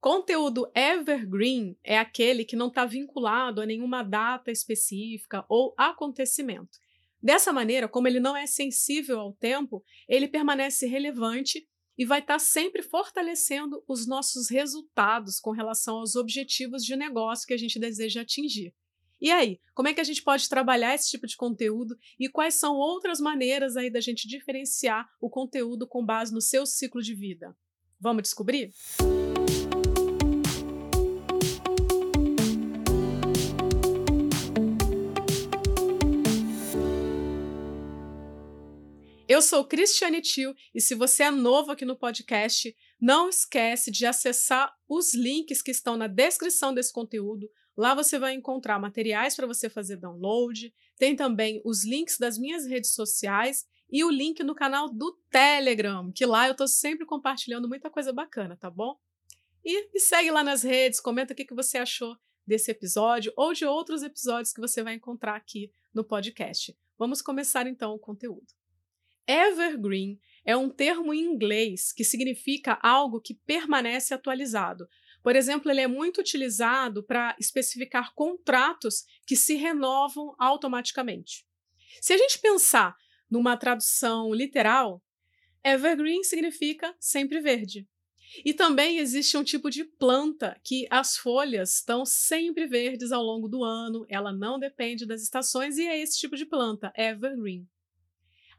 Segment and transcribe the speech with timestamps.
[0.00, 6.78] Conteúdo evergreen é aquele que não está vinculado a nenhuma data específica ou acontecimento.
[7.22, 11.68] Dessa maneira, como ele não é sensível ao tempo, ele permanece relevante
[11.98, 17.46] e vai estar tá sempre fortalecendo os nossos resultados com relação aos objetivos de negócio
[17.46, 18.74] que a gente deseja atingir.
[19.20, 22.54] E aí, como é que a gente pode trabalhar esse tipo de conteúdo e quais
[22.54, 27.14] são outras maneiras aí da gente diferenciar o conteúdo com base no seu ciclo de
[27.14, 27.54] vida?
[28.00, 28.72] Vamos descobrir?
[39.40, 44.04] Eu sou Cristiane Tio e se você é novo aqui no podcast, não esquece de
[44.04, 47.50] acessar os links que estão na descrição desse conteúdo.
[47.74, 52.66] Lá você vai encontrar materiais para você fazer download, tem também os links das minhas
[52.66, 57.66] redes sociais e o link no canal do Telegram, que lá eu estou sempre compartilhando
[57.66, 58.94] muita coisa bacana, tá bom?
[59.64, 62.14] E me segue lá nas redes, comenta o que, que você achou
[62.46, 66.76] desse episódio ou de outros episódios que você vai encontrar aqui no podcast.
[66.98, 68.59] Vamos começar então o conteúdo.
[69.26, 74.88] Evergreen é um termo em inglês que significa algo que permanece atualizado.
[75.22, 81.46] Por exemplo, ele é muito utilizado para especificar contratos que se renovam automaticamente.
[82.00, 82.96] Se a gente pensar
[83.30, 85.02] numa tradução literal,
[85.62, 87.86] evergreen significa sempre verde.
[88.44, 93.48] E também existe um tipo de planta que as folhas estão sempre verdes ao longo
[93.48, 97.68] do ano, ela não depende das estações e é esse tipo de planta, evergreen.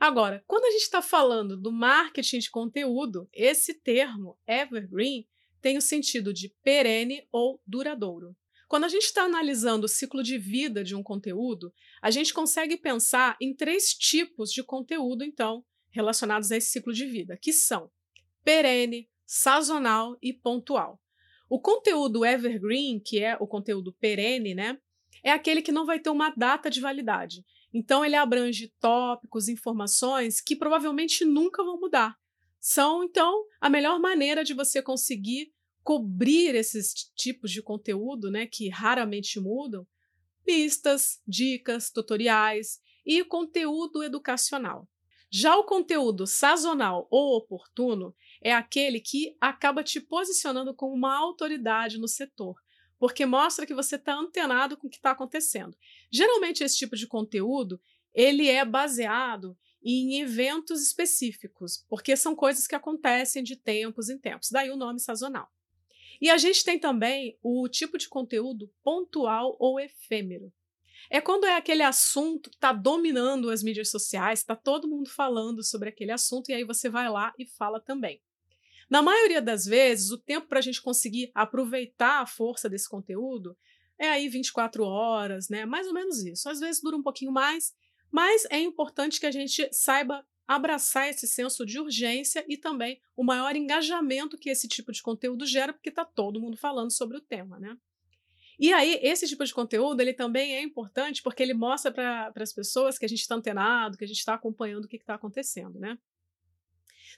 [0.02, 5.28] Agora, quando a gente está falando do marketing de conteúdo, esse termo evergreen
[5.62, 8.36] tem o sentido de perene ou duradouro.
[8.68, 11.72] Quando a gente está analisando o ciclo de vida de um conteúdo,
[12.02, 17.06] a gente consegue pensar em três tipos de conteúdo, então, relacionados a esse ciclo de
[17.06, 17.92] vida, que são
[18.44, 21.00] perene, sazonal e pontual.
[21.48, 24.80] O conteúdo evergreen, que é o conteúdo perene, né,
[25.24, 27.46] é aquele que não vai ter uma data de validade.
[27.74, 32.18] Então, ele abrange tópicos, informações que provavelmente nunca vão mudar.
[32.60, 35.52] São, então, a melhor maneira de você conseguir
[35.84, 39.88] cobrir esses tipos de conteúdo, né, que raramente mudam,
[40.46, 44.88] pistas, dicas, tutoriais e conteúdo educacional.
[45.34, 51.98] Já o conteúdo sazonal ou oportuno é aquele que acaba te posicionando como uma autoridade
[51.98, 52.56] no setor,
[53.02, 55.76] porque mostra que você está antenado com o que está acontecendo.
[56.12, 57.82] Geralmente esse tipo de conteúdo
[58.14, 64.52] ele é baseado em eventos específicos, porque são coisas que acontecem de tempos em tempos.
[64.52, 65.52] Daí o nome sazonal.
[66.22, 70.54] E a gente tem também o tipo de conteúdo pontual ou efêmero.
[71.10, 75.64] É quando é aquele assunto que está dominando as mídias sociais, está todo mundo falando
[75.64, 78.22] sobre aquele assunto, e aí você vai lá e fala também.
[78.92, 83.58] Na maioria das vezes, o tempo para a gente conseguir aproveitar a força desse conteúdo
[83.98, 85.66] é aí 24 horas, né?
[85.66, 86.50] Mais ou menos isso.
[86.50, 87.74] Às vezes dura um pouquinho mais,
[88.12, 93.24] mas é importante que a gente saiba abraçar esse senso de urgência e também o
[93.24, 97.22] maior engajamento que esse tipo de conteúdo gera, porque está todo mundo falando sobre o
[97.22, 97.78] tema, né?
[98.60, 102.52] E aí, esse tipo de conteúdo, ele também é importante porque ele mostra para as
[102.52, 105.80] pessoas que a gente está antenado, que a gente está acompanhando o que está acontecendo,
[105.80, 105.98] né?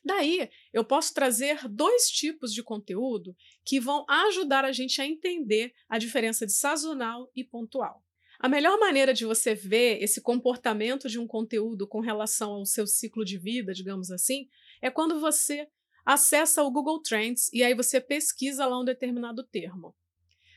[0.03, 5.74] Daí, eu posso trazer dois tipos de conteúdo que vão ajudar a gente a entender
[5.88, 8.03] a diferença de sazonal e pontual.
[8.40, 12.86] A melhor maneira de você ver esse comportamento de um conteúdo com relação ao seu
[12.86, 14.50] ciclo de vida, digamos assim,
[14.81, 15.68] é quando você
[16.06, 19.96] acessa o Google Trends e aí você pesquisa lá um determinado termo.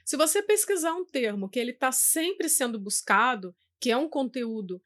[0.04, 4.82] Se você pesquisar um termo que ele está sempre sendo buscado, que é um conteúdo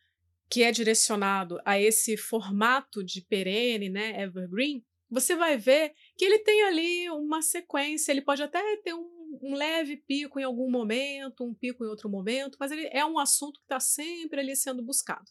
[0.51, 6.41] que é direcionado a esse formato de perene, né, evergreen, você vai ver que ele
[6.41, 11.45] tem ali uma sequência, ele pode até ter um, um leve pico em algum momento,
[11.45, 14.85] um pico em outro momento, mas ele é um assunto que está sempre ali sendo
[14.85, 15.31] buscado.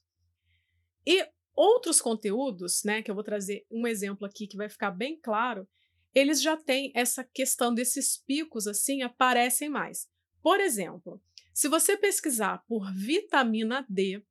[1.06, 5.19] E outros conteúdos, né, que eu vou trazer um exemplo aqui que vai ficar bem
[5.22, 5.68] claro,
[6.16, 10.07] eles já têm essa questão desses picos assim, aparecem mais.
[10.42, 11.22] Por exemplo,
[11.54, 14.24] se você pesquisar por vitamina D,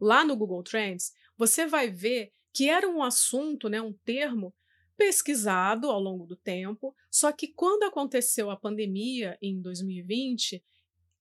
[0.00, 4.54] lá no Google Trends, você vai ver que era um assunto, né, um termo
[4.96, 10.62] pesquisado ao longo do tempo, só que quando aconteceu a pandemia em 2020,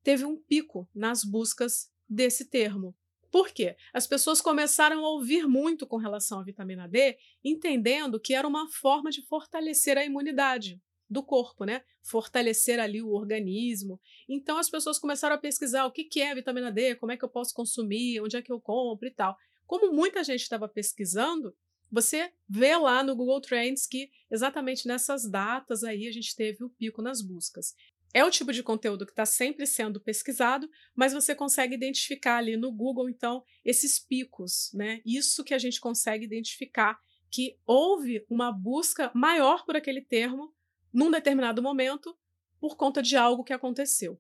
[0.04, 2.96] teve um pico nas buscas desse termo.
[3.32, 3.76] Por quê?
[3.92, 8.70] As pessoas começaram a ouvir muito com relação à vitamina D, entendendo que era uma
[8.70, 10.80] forma de fortalecer a imunidade
[11.10, 11.84] do corpo, né?
[12.02, 14.00] Fortalecer ali o organismo.
[14.28, 17.30] Então as pessoas começaram a pesquisar o que, é vitamina D, como é que eu
[17.30, 19.36] posso consumir, onde é que eu compro e tal.
[19.66, 21.56] Como muita gente estava pesquisando,
[21.92, 26.70] você vê lá no Google Trends que exatamente nessas datas aí a gente teve o
[26.70, 27.76] pico nas buscas.
[28.14, 32.56] É o tipo de conteúdo que está sempre sendo pesquisado, mas você consegue identificar ali
[32.56, 35.02] no Google, então, esses picos, né?
[35.04, 37.00] Isso que a gente consegue identificar
[37.32, 40.53] que houve uma busca maior por aquele termo
[40.94, 42.16] num determinado momento
[42.60, 44.20] por conta de algo que aconteceu.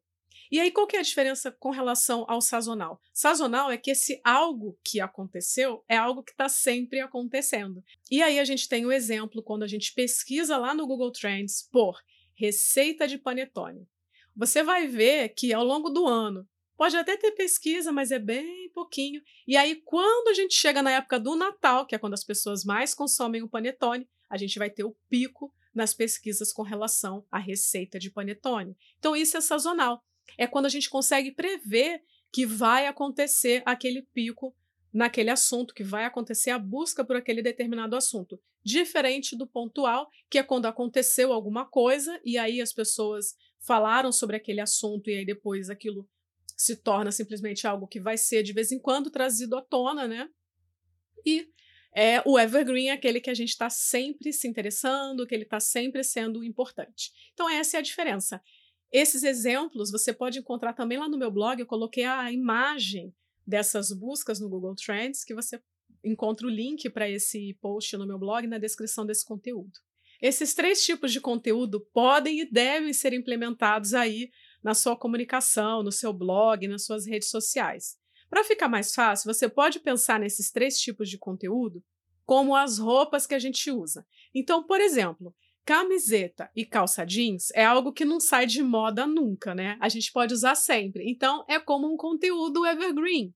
[0.52, 3.02] E aí, qual que é a diferença com relação ao sazonal?
[3.14, 7.84] Sazonal é que esse algo que aconteceu é algo que está sempre acontecendo.
[8.12, 11.12] E aí a gente tem o um exemplo quando a gente pesquisa lá no Google
[11.12, 12.00] Trends por
[12.36, 13.88] receita de panetone.
[14.36, 18.70] Você vai ver que ao longo do ano pode até ter pesquisa, mas é bem
[18.72, 19.22] pouquinho.
[19.48, 22.64] E aí, quando a gente chega na época do Natal, que é quando as pessoas
[22.64, 27.40] mais consomem o panetone, a gente vai ter o pico nas pesquisas com relação à
[27.40, 28.75] receita de panetone.
[28.98, 30.04] Então, isso é sazonal
[30.38, 34.56] é quando a gente consegue prever que vai acontecer aquele pico
[34.92, 38.40] naquele assunto, que vai acontecer a busca por aquele determinado assunto.
[38.64, 44.36] Diferente do pontual, que é quando aconteceu alguma coisa e aí as pessoas falaram sobre
[44.36, 46.08] aquele assunto e aí depois aquilo
[46.56, 50.30] se torna simplesmente algo que vai ser de vez em quando trazido à tona, né?
[51.25, 51.48] E
[51.95, 56.04] é, o evergreen aquele que a gente está sempre se interessando, que ele está sempre
[56.04, 57.12] sendo importante.
[57.34, 58.42] Então, essa é a diferença.
[58.92, 61.60] Esses exemplos você pode encontrar também lá no meu blog.
[61.60, 63.13] Eu coloquei a imagem
[63.45, 65.62] dessas buscas no Google Trends, que você
[66.04, 69.72] encontra o link para esse post no meu blog na descrição desse conteúdo.
[70.22, 74.30] Esses três tipos de conteúdo podem e devem ser implementados aí
[74.63, 77.98] na sua comunicação, no seu blog, nas suas redes sociais.
[78.33, 81.83] Para ficar mais fácil, você pode pensar nesses três tipos de conteúdo
[82.25, 84.03] como as roupas que a gente usa.
[84.33, 89.53] Então, por exemplo, Camiseta e calça jeans é algo que não sai de moda nunca,
[89.53, 89.77] né?
[89.80, 91.07] A gente pode usar sempre.
[91.07, 93.35] Então, é como um conteúdo evergreen.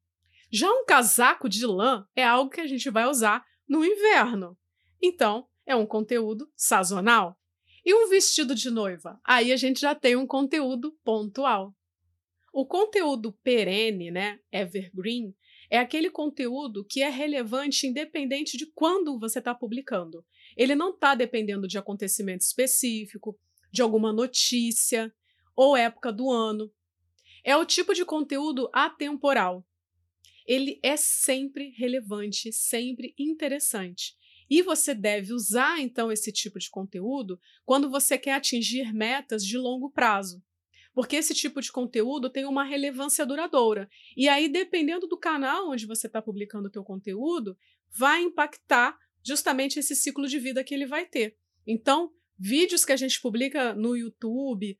[0.51, 4.57] Já um casaco de lã é algo que a gente vai usar no inverno.
[4.99, 7.37] Então, é um conteúdo sazonal.
[7.85, 9.21] E um vestido de noiva?
[9.23, 11.76] Aí a gente já tem um conteúdo pontual.
[12.59, 15.31] O conteúdo perene, né, evergreen,
[15.69, 20.25] é aquele conteúdo que é relevante independente de quando você está publicando.
[20.57, 23.39] Ele não está dependendo de acontecimento específico,
[23.71, 25.13] de alguma notícia
[25.55, 26.73] ou época do ano.
[27.43, 29.63] É o tipo de conteúdo atemporal.
[30.43, 34.15] Ele é sempre relevante, sempre interessante.
[34.49, 39.59] E você deve usar então esse tipo de conteúdo quando você quer atingir metas de
[39.59, 40.41] longo prazo.
[40.97, 43.87] Porque esse tipo de conteúdo tem uma relevância duradoura.
[44.15, 47.55] E aí, dependendo do canal onde você está publicando o teu conteúdo,
[47.95, 51.37] vai impactar justamente esse ciclo de vida que ele vai ter.
[51.67, 54.75] Então, vídeos que a gente publica no YouTube,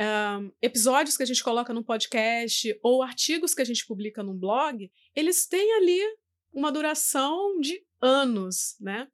[0.00, 4.34] um, episódios que a gente coloca no podcast ou artigos que a gente publica no
[4.34, 6.00] blog, eles têm ali
[6.52, 9.06] uma duração de anos, né?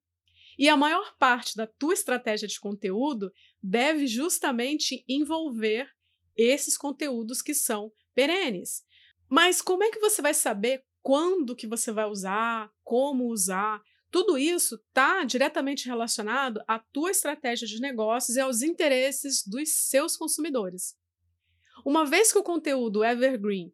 [0.59, 3.31] E a maior parte da tua estratégia de conteúdo
[3.63, 5.87] deve justamente envolver
[6.39, 8.85] esses conteúdos que são perenes.
[9.29, 13.83] Mas como é que você vai saber quando que você vai usar, como usar?
[14.11, 20.17] Tudo isso está diretamente relacionado à tua estratégia de negócios e aos interesses dos seus
[20.17, 20.97] consumidores.
[21.85, 23.73] Uma vez que o conteúdo evergreen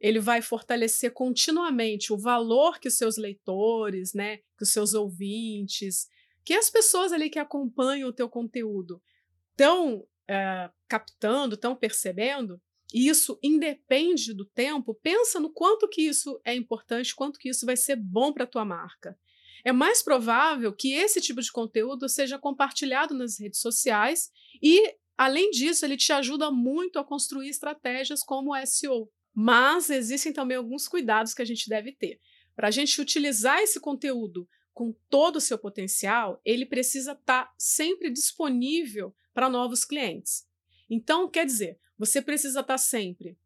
[0.00, 6.08] ele vai fortalecer continuamente o valor que os seus leitores, né, que os seus ouvintes,
[6.44, 9.02] que as pessoas ali que acompanham o teu conteúdo
[9.50, 12.60] estão é, eh, captando, estão percebendo,
[12.92, 17.66] e isso independe do tempo, pensa no quanto que isso é importante, quanto que isso
[17.66, 19.18] vai ser bom para a tua marca
[19.64, 24.30] é mais provável que esse tipo de conteúdo seja compartilhado nas redes sociais
[24.62, 29.10] e, além disso, ele te ajuda muito a construir estratégias como o SEO.
[29.32, 32.20] Mas existem também alguns cuidados que a gente deve ter.
[32.54, 37.54] Para a gente utilizar esse conteúdo com todo o seu potencial, ele precisa estar tá
[37.58, 40.46] sempre disponível para novos clientes.
[40.90, 43.36] Então, quer dizer, você precisa estar tá sempre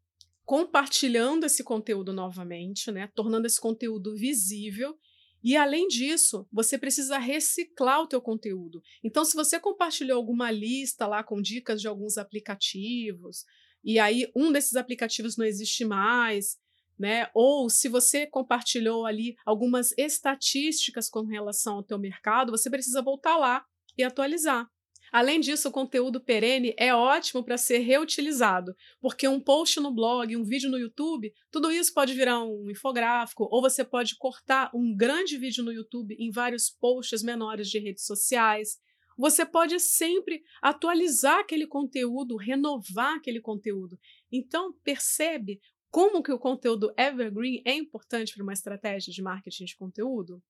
[0.45, 4.97] compartilhando esse conteúdo novamente, né, tornando esse conteúdo visível
[5.43, 8.81] e além disso, você precisa reciclar o teu conteúdo.
[9.03, 13.45] Então, se você compartilhou alguma lista lá com dicas de alguns aplicativos,
[13.83, 16.57] e aí um desses aplicativos não existe mais,
[16.97, 17.29] né?
[17.33, 23.37] Ou se você compartilhou ali algumas estatísticas com relação ao teu mercado, você precisa voltar
[23.37, 23.65] lá
[23.97, 24.69] e atualizar.
[25.11, 30.35] Além disso, o conteúdo perene é ótimo para ser reutilizado, porque um post no blog,
[30.35, 34.95] um vídeo no YouTube, tudo isso pode virar um infográfico, ou você pode cortar um
[34.95, 38.79] grande vídeo no YouTube em vários posts menores de redes sociais.
[39.17, 43.99] Você pode sempre atualizar aquele conteúdo, renovar aquele conteúdo.
[44.31, 45.59] Então, percebe
[45.91, 50.41] como que o conteúdo evergreen é importante para uma estratégia de marketing de conteúdo?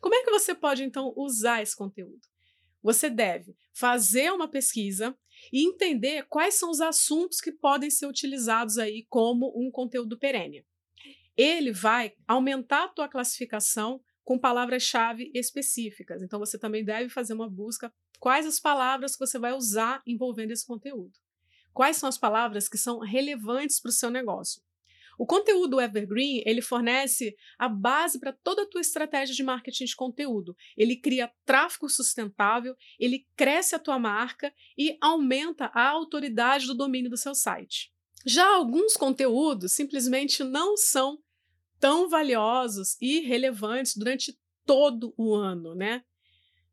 [0.00, 2.20] Como é que você pode, então, usar esse conteúdo?
[2.86, 5.12] Você deve fazer uma pesquisa
[5.52, 10.64] e entender quais são os assuntos que podem ser utilizados aí como um conteúdo perene.
[11.36, 16.22] Ele vai aumentar a tua classificação com palavras-chave específicas.
[16.22, 20.52] Então você também deve fazer uma busca quais as palavras que você vai usar envolvendo
[20.52, 21.18] esse conteúdo.
[21.74, 24.62] Quais são as palavras que são relevantes para o seu negócio?
[25.18, 29.96] O conteúdo evergreen, ele fornece a base para toda a tua estratégia de marketing de
[29.96, 30.56] conteúdo.
[30.76, 37.10] Ele cria tráfego sustentável, ele cresce a tua marca e aumenta a autoridade do domínio
[37.10, 37.92] do seu site.
[38.24, 41.18] Já alguns conteúdos simplesmente não são
[41.78, 46.02] tão valiosos e relevantes durante todo o ano, né?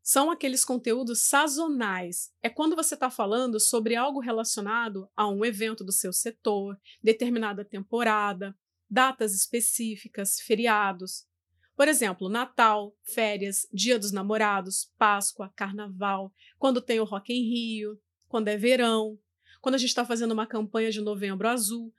[0.04, 2.30] São aqueles conteúdos sazonais.
[2.42, 7.64] É quando você está falando sobre algo relacionado a um evento do seu setor, determinada
[7.64, 8.54] temporada,
[8.88, 11.26] datas específicas, feriados.
[11.74, 17.98] Por exemplo, Natal, férias, Dia dos Namorados, Páscoa, Carnaval, quando tem o Rock em Rio,
[18.28, 19.18] quando é verão,
[19.62, 21.90] quando a gente está fazendo uma campanha de Novembro Azul.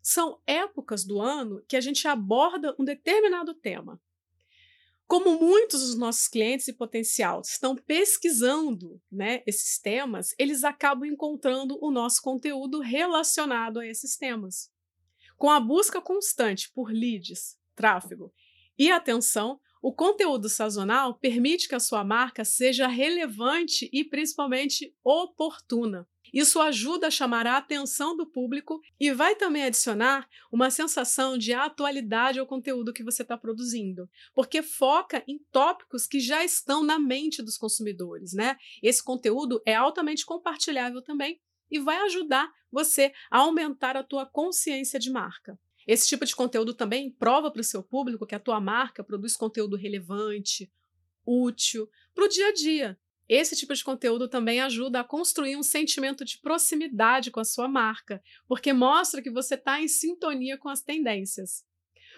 [0.00, 4.00] São épocas do ano que a gente aborda um determinado tema.
[5.06, 11.78] Como muitos dos nossos clientes e potencial estão pesquisando né, esses temas, eles acabam encontrando
[11.82, 14.70] o nosso conteúdo relacionado a esses temas.
[15.36, 18.32] Com a busca constante por leads, tráfego
[18.78, 26.08] e atenção, o conteúdo sazonal permite que a sua marca seja relevante e principalmente oportuna.
[26.32, 31.52] Isso ajuda a chamar a atenção do público e vai também adicionar uma sensação de
[31.52, 36.98] atualidade ao conteúdo que você está produzindo, porque foca em tópicos que já estão na
[36.98, 38.56] mente dos consumidores, né?
[38.82, 44.98] Esse conteúdo é altamente compartilhável também e vai ajudar você a aumentar a tua consciência
[44.98, 45.58] de marca.
[45.86, 49.36] Esse tipo de conteúdo também prova para o seu público que a tua marca produz
[49.36, 50.70] conteúdo relevante,
[51.26, 52.98] útil para o dia a dia,
[53.28, 57.68] esse tipo de conteúdo também ajuda a construir um sentimento de proximidade com a sua
[57.68, 61.64] marca, porque mostra que você está em sintonia com as tendências.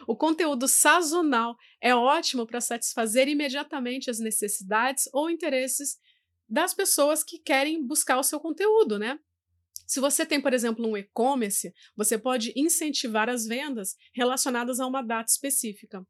[0.06, 5.98] O conteúdo sazonal é ótimo para satisfazer imediatamente as necessidades ou interesses
[6.48, 9.18] das pessoas que querem buscar o seu conteúdo, né?
[9.86, 15.02] Se você tem, por exemplo, um e-commerce, você pode incentivar as vendas relacionadas a uma
[15.02, 16.04] data específica.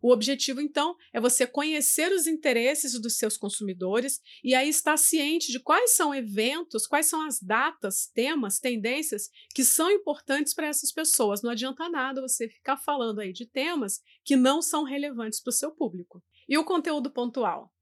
[0.00, 5.50] O objetivo, então, é você conhecer os interesses dos seus consumidores e aí estar ciente
[5.50, 10.92] de quais são eventos, quais são as datas, temas, tendências que são importantes para essas
[10.92, 11.42] pessoas.
[11.42, 15.54] Não adianta nada você ficar falando aí de temas que não são relevantes para o
[15.54, 16.22] seu público.
[16.48, 17.72] E o conteúdo pontual?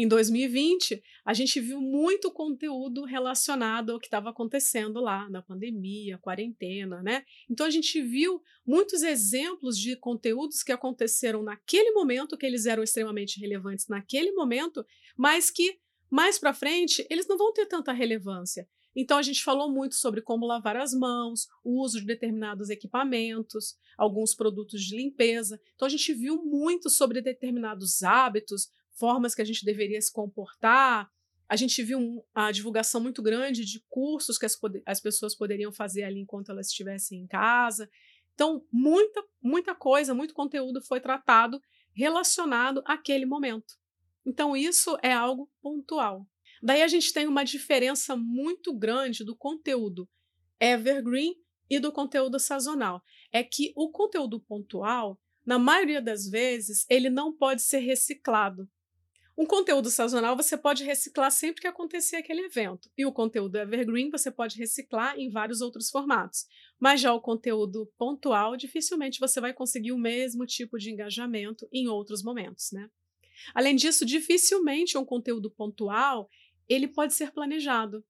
[0.00, 6.18] Em 2020, a gente viu muito conteúdo relacionado ao que estava acontecendo lá na pandemia,
[6.18, 7.24] quarentena, né?
[7.50, 12.84] Então a gente viu muitos exemplos de conteúdos que aconteceram naquele momento, que eles eram
[12.84, 14.86] extremamente relevantes naquele momento,
[15.16, 18.68] mas que mais para frente eles não vão ter tanta relevância.
[18.94, 23.76] Então a gente falou muito sobre como lavar as mãos, o uso de determinados equipamentos,
[23.96, 25.60] alguns produtos de limpeza.
[25.74, 31.08] Então a gente viu muito sobre determinados hábitos, formas que a gente deveria se comportar.
[31.48, 36.04] A gente viu a divulgação muito grande de cursos que as, as pessoas poderiam fazer
[36.04, 37.88] ali enquanto elas estivessem em casa.
[38.34, 41.60] Então, muita, muita coisa, muito conteúdo foi tratado
[41.94, 43.74] relacionado àquele momento.
[44.24, 46.26] Então, isso é algo pontual.
[46.62, 50.08] Daí a gente tem uma diferença muito grande do conteúdo
[50.60, 51.34] evergreen
[51.70, 53.02] e do conteúdo sazonal.
[53.32, 58.68] É que o conteúdo pontual, na maioria das vezes, ele não pode ser reciclado.
[59.38, 62.90] Um conteúdo sazonal você pode reciclar sempre que acontecer aquele evento.
[62.98, 66.44] E o conteúdo evergreen você pode reciclar em vários outros formatos.
[66.76, 71.86] Mas já o conteúdo pontual, dificilmente você vai conseguir o mesmo tipo de engajamento em
[71.86, 72.90] outros momentos, né?
[73.54, 76.28] Além disso, dificilmente um conteúdo pontual
[76.68, 78.04] ele pode ser planejado.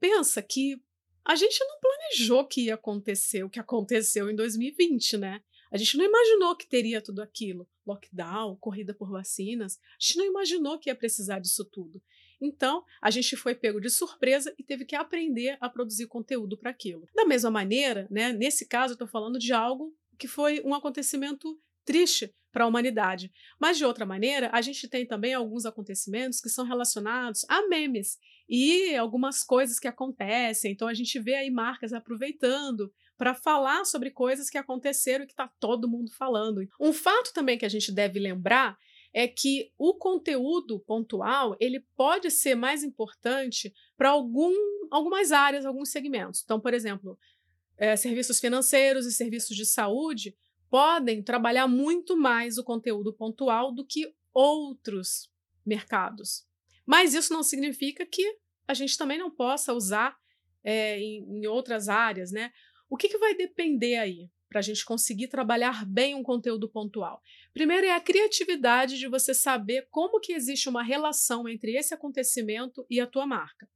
[0.00, 0.82] Pensa que
[1.22, 5.42] a gente não planejou que ia acontecer o que aconteceu em 2020, né?
[5.70, 7.68] A gente não imaginou que teria tudo aquilo.
[7.86, 9.78] Lockdown, corrida por vacinas.
[9.78, 12.02] A gente não imaginou que ia precisar disso tudo.
[12.40, 16.70] Então, a gente foi pego de surpresa e teve que aprender a produzir conteúdo para
[16.70, 17.08] aquilo.
[17.14, 21.58] Da mesma maneira, né, nesse caso, eu estou falando de algo que foi um acontecimento
[21.84, 23.30] triste para a humanidade.
[23.60, 28.18] Mas, de outra maneira, a gente tem também alguns acontecimentos que são relacionados a memes
[28.48, 30.72] e algumas coisas que acontecem.
[30.72, 35.32] Então, a gente vê aí marcas aproveitando para falar sobre coisas que aconteceram e que
[35.32, 36.66] está todo mundo falando.
[36.80, 38.76] Um fato também que a gente deve lembrar
[39.12, 44.52] é que o conteúdo pontual ele pode ser mais importante para algum,
[44.90, 46.42] algumas áreas, alguns segmentos.
[46.44, 47.18] Então, por exemplo,
[47.78, 50.36] é, serviços financeiros e serviços de saúde
[50.68, 55.30] podem trabalhar muito mais o conteúdo pontual do que outros
[55.64, 56.46] mercados.
[56.84, 58.36] Mas isso não significa que
[58.68, 60.16] a gente também não possa usar
[60.62, 62.52] é, em, em, outras áreas, né?
[62.88, 67.20] O que, que vai depender aí para a gente conseguir trabalhar bem um conteúdo pontual?
[67.52, 72.86] Primeiro é a criatividade de você saber como que existe uma relação entre esse acontecimento
[72.88, 73.68] e a tua marca.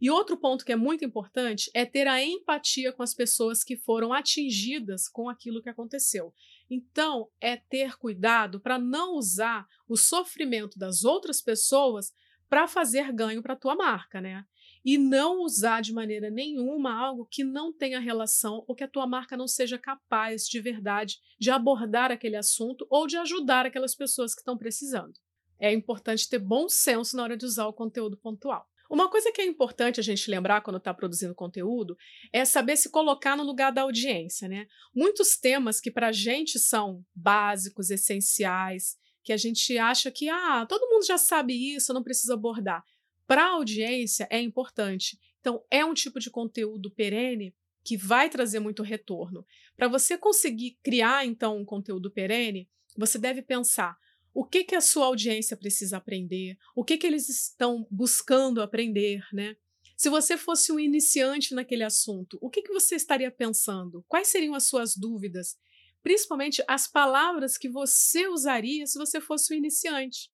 [0.00, 3.76] E outro ponto que é muito importante é ter a empatia com as pessoas que
[3.76, 6.32] foram atingidas com aquilo que aconteceu.
[6.70, 12.12] Então, é ter cuidado para não usar o sofrimento das outras pessoas
[12.48, 14.44] para fazer ganho para a tua marca, né?
[14.84, 19.06] E não usar de maneira nenhuma algo que não tenha relação ou que a tua
[19.06, 24.34] marca não seja capaz de verdade de abordar aquele assunto ou de ajudar aquelas pessoas
[24.34, 25.14] que estão precisando.
[25.58, 28.68] É importante ter bom senso na hora de usar o conteúdo pontual.
[28.90, 31.96] Uma coisa que é importante a gente lembrar quando está produzindo conteúdo
[32.32, 34.66] é saber se colocar no lugar da audiência, né?
[34.94, 40.66] Muitos temas que para a gente são básicos, essenciais, que a gente acha que ah,
[40.68, 42.84] todo mundo já sabe isso, não precisa abordar.
[43.26, 45.18] Para a audiência é importante.
[45.40, 49.46] Então, é um tipo de conteúdo perene que vai trazer muito retorno.
[49.76, 53.96] Para você conseguir criar, então, um conteúdo perene, você deve pensar
[54.32, 59.24] o que, que a sua audiência precisa aprender, o que, que eles estão buscando aprender,
[59.32, 59.56] né?
[59.96, 64.04] Se você fosse um iniciante naquele assunto, o que, que você estaria pensando?
[64.08, 65.56] Quais seriam as suas dúvidas?
[66.04, 70.30] principalmente as palavras que você usaria se você fosse o iniciante.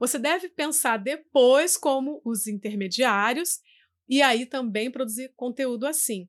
[0.00, 3.60] Você deve pensar depois como os intermediários
[4.08, 6.26] e aí também produzir conteúdo assim.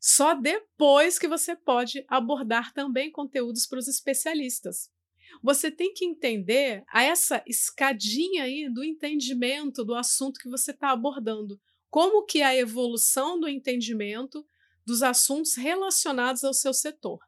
[0.00, 4.90] Só depois que você pode abordar também conteúdos para os especialistas.
[5.42, 11.60] Você tem que entender essa escadinha aí do entendimento do assunto que você está abordando.
[11.88, 14.44] Como que é a evolução do entendimento
[14.84, 17.20] dos assuntos relacionados ao seu setor.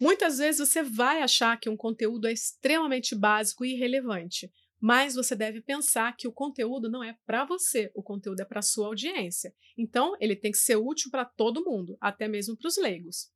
[0.00, 5.34] Muitas vezes você vai achar que um conteúdo é extremamente básico e irrelevante, mas você
[5.34, 9.54] deve pensar que o conteúdo não é para você, o conteúdo é para sua audiência.
[9.76, 13.30] Então, ele tem que ser útil para todo mundo, até mesmo para os leigos.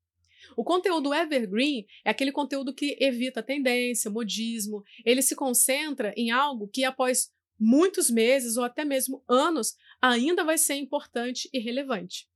[0.56, 6.68] O conteúdo evergreen é aquele conteúdo que evita tendência, modismo, ele se concentra em algo
[6.68, 12.28] que após muitos meses ou até mesmo anos ainda vai ser importante e relevante.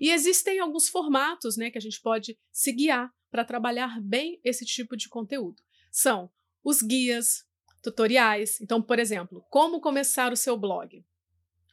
[0.00, 4.64] E existem alguns formatos né, que a gente pode se guiar para trabalhar bem esse
[4.64, 5.62] tipo de conteúdo.
[5.90, 6.30] São
[6.62, 7.44] os guias,
[7.82, 8.60] tutoriais.
[8.60, 11.04] Então, por exemplo, como começar o seu blog?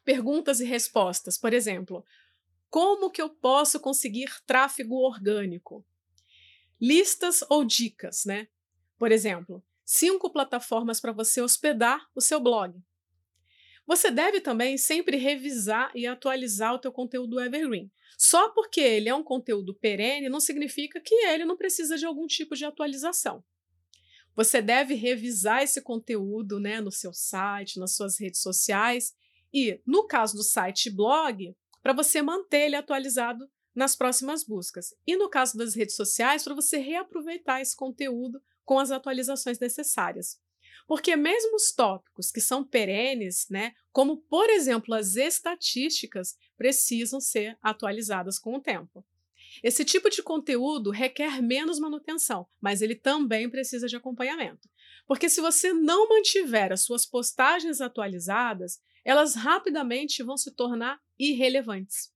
[0.04, 2.06] Perguntas e respostas, por exemplo,
[2.70, 5.86] como que eu posso conseguir tráfego orgânico?
[6.80, 8.48] Listas ou dicas, né?
[8.98, 12.80] Por exemplo, cinco plataformas para você hospedar o seu blog.
[13.86, 17.90] Você deve também sempre revisar e atualizar o teu conteúdo evergreen.
[18.18, 22.28] Só porque ele é um conteúdo perene não significa que ele não precisa de algum
[22.28, 23.44] tipo de atualização.
[24.38, 29.16] Você deve revisar esse conteúdo né, no seu site, nas suas redes sociais
[29.52, 34.94] e, no caso do site blog, para você manter ele atualizado nas próximas buscas.
[35.08, 40.40] E no caso das redes sociais, para você reaproveitar esse conteúdo com as atualizações necessárias.
[40.86, 47.58] Porque mesmo os tópicos que são perenes, né, como por exemplo as estatísticas, precisam ser
[47.60, 49.04] atualizadas com o tempo.
[49.64, 54.70] Esse tipo de conteúdo requer menos manutenção, mas ele também precisa de acompanhamento.
[55.08, 62.12] Porque se você não mantiver as suas postagens atualizadas, elas rapidamente vão se tornar irrelevantes.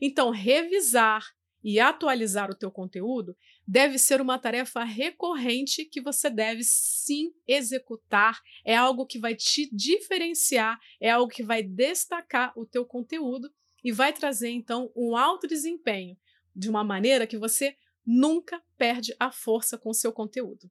[0.00, 1.24] Então, revisar
[1.62, 3.34] e atualizar o teu conteúdo
[3.66, 8.38] deve ser uma tarefa recorrente que você deve sim executar.
[8.62, 13.50] É algo que vai te diferenciar, é algo que vai destacar o teu conteúdo
[13.82, 16.16] e vai trazer então um alto desempenho
[16.54, 20.70] de uma maneira que você nunca perde a força com o seu conteúdo.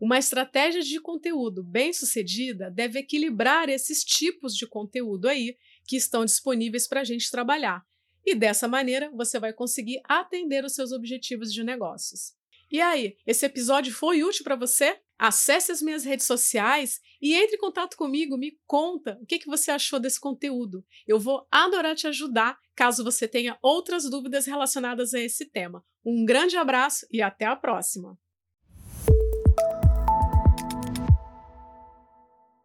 [0.00, 6.86] Uma estratégia de conteúdo bem-sucedida deve equilibrar esses tipos de conteúdo aí que estão disponíveis
[6.86, 7.84] para a gente trabalhar
[8.26, 12.34] e dessa maneira você vai conseguir atender os seus objetivos de negócios.
[12.74, 14.98] E aí, esse episódio foi útil para você?
[15.16, 19.46] Acesse as minhas redes sociais e entre em contato comigo, me conta o que, que
[19.46, 20.84] você achou desse conteúdo.
[21.06, 25.84] Eu vou adorar te ajudar caso você tenha outras dúvidas relacionadas a esse tema.
[26.04, 28.18] Um grande abraço e até a próxima!